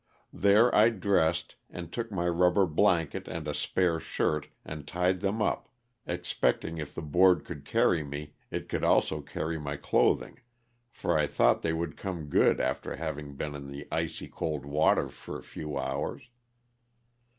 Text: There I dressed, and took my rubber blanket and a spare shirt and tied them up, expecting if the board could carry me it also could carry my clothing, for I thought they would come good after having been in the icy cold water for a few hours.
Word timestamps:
There 0.33 0.73
I 0.73 0.89
dressed, 0.89 1.57
and 1.69 1.93
took 1.93 2.11
my 2.11 2.27
rubber 2.27 2.65
blanket 2.65 3.27
and 3.27 3.47
a 3.47 3.53
spare 3.53 3.99
shirt 3.99 4.47
and 4.65 4.87
tied 4.87 5.19
them 5.19 5.43
up, 5.43 5.69
expecting 6.07 6.79
if 6.79 6.95
the 6.95 7.03
board 7.03 7.45
could 7.45 7.65
carry 7.65 8.03
me 8.03 8.33
it 8.49 8.83
also 8.83 9.21
could 9.21 9.29
carry 9.29 9.59
my 9.59 9.77
clothing, 9.77 10.39
for 10.89 11.15
I 11.15 11.27
thought 11.27 11.61
they 11.61 11.71
would 11.73 11.97
come 11.97 12.29
good 12.29 12.59
after 12.59 12.95
having 12.95 13.35
been 13.35 13.53
in 13.53 13.67
the 13.67 13.87
icy 13.91 14.27
cold 14.27 14.65
water 14.65 15.07
for 15.07 15.37
a 15.37 15.43
few 15.43 15.77
hours. 15.77 16.27